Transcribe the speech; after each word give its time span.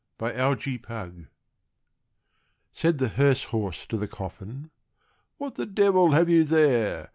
THE 0.17 0.29
HEARSE 0.29 0.83
HORSE. 0.87 1.13
Said 2.73 2.97
the 2.97 3.09
hearse 3.09 3.43
horse 3.43 3.85
to 3.85 3.97
the 3.97 4.07
coffin, 4.07 4.71
"What 5.37 5.53
the 5.53 5.67
devil 5.67 6.13
have 6.13 6.27
you 6.27 6.43
there? 6.43 7.09